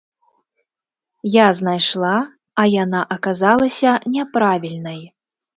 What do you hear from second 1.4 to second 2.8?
знайшла, а